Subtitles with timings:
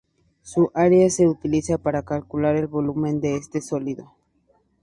[0.41, 4.15] Su área se utiliza para calcular el volumen de este sólido.